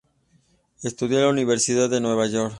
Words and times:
Estudió 0.81 1.17
en 1.19 1.25
la 1.25 1.29
Universidad 1.29 1.87
de 1.87 2.01
Nueva 2.01 2.25
York. 2.25 2.49